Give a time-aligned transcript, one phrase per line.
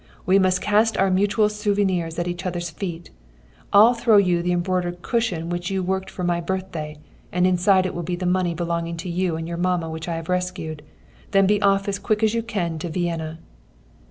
[0.25, 3.11] We must cast our mutual souvenirs at each other's feet.
[3.71, 6.97] I'll throw at you the embroidered cushion which you worked for my birthday,
[7.31, 10.15] and inside it will be the money belonging to you and your mamma which I
[10.15, 10.81] have rescued.
[11.29, 13.37] Then be off as quick as you can to Vienna.'